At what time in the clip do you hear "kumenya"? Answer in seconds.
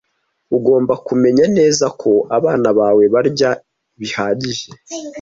1.07-1.45